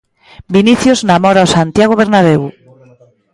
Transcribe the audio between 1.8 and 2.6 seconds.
Bernabéu.